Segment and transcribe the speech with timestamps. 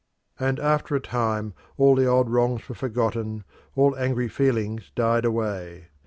[0.39, 3.43] And after a time all the old wrongs were forgotten,
[3.75, 5.89] all angry feelings died away.